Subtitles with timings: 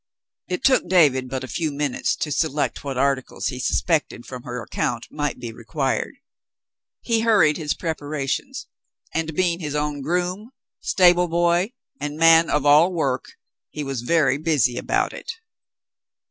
[0.49, 4.63] It took David but a few minutes to select what articles he suspected, from her
[4.63, 6.15] account, might be required.
[7.01, 8.65] He hurried his preparations,
[9.13, 13.25] and, being his own groom, stable boy, and man of all work,
[13.69, 15.33] he was very busy about it.